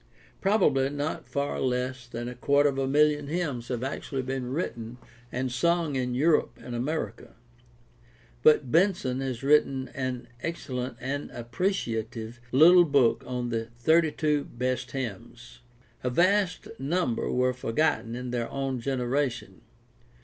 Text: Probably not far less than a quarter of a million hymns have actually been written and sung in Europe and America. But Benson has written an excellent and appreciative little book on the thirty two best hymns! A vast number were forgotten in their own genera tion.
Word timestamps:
Probably 0.41 0.89
not 0.89 1.27
far 1.27 1.59
less 1.61 2.07
than 2.07 2.27
a 2.27 2.33
quarter 2.33 2.67
of 2.69 2.79
a 2.79 2.87
million 2.87 3.27
hymns 3.27 3.67
have 3.67 3.83
actually 3.83 4.23
been 4.23 4.51
written 4.51 4.97
and 5.31 5.51
sung 5.51 5.95
in 5.95 6.15
Europe 6.15 6.57
and 6.59 6.73
America. 6.73 7.35
But 8.41 8.71
Benson 8.71 9.19
has 9.19 9.43
written 9.43 9.89
an 9.89 10.27
excellent 10.41 10.97
and 10.99 11.29
appreciative 11.29 12.41
little 12.51 12.83
book 12.85 13.23
on 13.27 13.49
the 13.49 13.65
thirty 13.77 14.11
two 14.11 14.45
best 14.45 14.89
hymns! 14.89 15.59
A 16.03 16.09
vast 16.09 16.67
number 16.79 17.31
were 17.31 17.53
forgotten 17.53 18.15
in 18.15 18.31
their 18.31 18.49
own 18.49 18.79
genera 18.79 19.29
tion. 19.29 19.61